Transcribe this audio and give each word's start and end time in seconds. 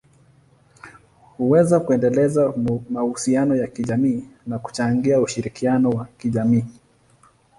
huweza 1.37 1.79
kuendeleza 1.79 2.53
mahusiano 2.89 3.55
ya 3.55 3.67
kijamii 3.67 4.23
na 4.47 4.59
kuchangia 4.59 5.19
ushirikiano 5.21 5.89
wa 5.89 6.05
kijamii. 6.05 6.65